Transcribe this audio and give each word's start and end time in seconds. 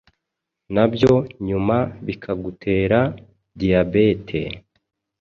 nabyo 0.73 1.13
nyuma 1.47 1.77
bikagutera 2.05 2.99
Diyabete, 3.59 4.41